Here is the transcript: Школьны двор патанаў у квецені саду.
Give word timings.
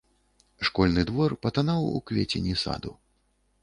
Школьны 0.69 1.03
двор 1.11 1.37
патанаў 1.45 1.81
у 2.01 2.05
квецені 2.11 2.61
саду. 2.67 2.91